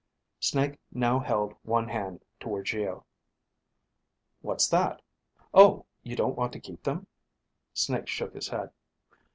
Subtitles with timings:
[0.39, 3.05] Snake now held one hand toward Geo.
[4.41, 4.99] "What's that?
[5.53, 7.05] Oh, you don't want to keep them?"
[7.75, 8.71] Snake shook his head.